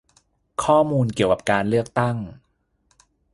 [0.63, 2.17] ข้อมูลเกี่ยวกับการเลือกตั้ง